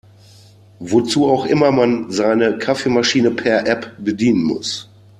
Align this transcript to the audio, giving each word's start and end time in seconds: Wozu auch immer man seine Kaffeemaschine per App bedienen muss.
Wozu 0.79 1.27
auch 1.29 1.45
immer 1.45 1.69
man 1.71 2.09
seine 2.09 2.57
Kaffeemaschine 2.57 3.29
per 3.29 3.67
App 3.67 3.91
bedienen 4.03 4.41
muss. 4.43 4.89